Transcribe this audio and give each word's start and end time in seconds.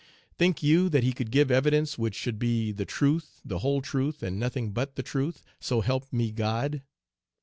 Think 0.35 0.63
you 0.63 0.89
that 0.89 1.03
he 1.03 1.13
could 1.13 1.29
give 1.29 1.51
evidence 1.51 1.95
which 1.95 2.15
should 2.15 2.39
be 2.39 2.71
"the 2.71 2.85
truth, 2.87 3.39
the 3.45 3.59
whole 3.59 3.83
truth, 3.83 4.23
and 4.23 4.39
nothing 4.39 4.71
but 4.71 4.95
the 4.95 5.03
truth, 5.03 5.43
so 5.59 5.81
help 5.81 6.11
me 6.11 6.31
God?" 6.31 6.81